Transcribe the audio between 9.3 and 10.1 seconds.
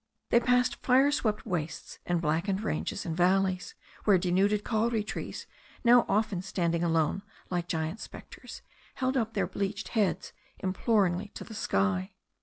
their bleached